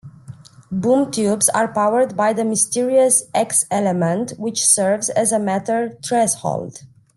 [0.71, 6.85] Boom tubes are powered by the mysterious X-element, which serves as a matter threshold.